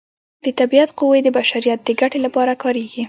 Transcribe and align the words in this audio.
د 0.43 0.47
طبیعت 0.59 0.89
قوې 0.99 1.19
د 1.23 1.29
بشریت 1.37 1.79
د 1.83 1.89
ګټې 2.01 2.19
لپاره 2.25 2.53
کاریږي. 2.63 2.99